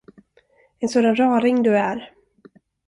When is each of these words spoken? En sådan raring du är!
En 0.81 0.89
sådan 0.89 1.15
raring 1.19 1.63
du 1.65 1.69
är! 1.77 2.13